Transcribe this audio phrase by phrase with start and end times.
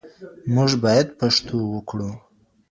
[0.53, 2.09] موږ بايد پښتو وکړو.